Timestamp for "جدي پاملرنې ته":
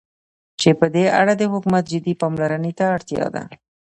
1.91-2.85